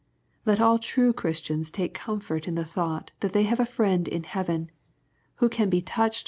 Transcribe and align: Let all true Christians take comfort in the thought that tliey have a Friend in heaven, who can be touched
Let 0.47 0.59
all 0.59 0.79
true 0.79 1.13
Christians 1.13 1.69
take 1.69 1.93
comfort 1.93 2.47
in 2.47 2.55
the 2.55 2.65
thought 2.65 3.11
that 3.19 3.33
tliey 3.33 3.45
have 3.45 3.59
a 3.59 3.67
Friend 3.67 4.07
in 4.07 4.23
heaven, 4.23 4.71
who 5.35 5.47
can 5.47 5.69
be 5.69 5.83
touched 5.83 6.19